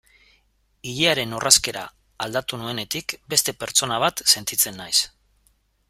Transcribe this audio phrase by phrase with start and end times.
[0.91, 1.83] Ilearen orrazkera
[2.27, 4.97] aldatu nuenetik beste pertsona bat sentitzen naiz.